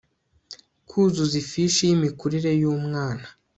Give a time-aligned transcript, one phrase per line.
[0.87, 3.25] kuzuza ifishi y'imikurire y'umwana